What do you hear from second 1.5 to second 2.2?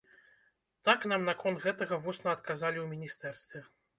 гэтага